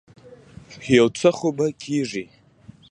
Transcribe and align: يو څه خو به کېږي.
يو 0.97 1.07
څه 1.19 1.29
خو 1.37 1.47
به 1.57 1.67
کېږي. 1.83 2.25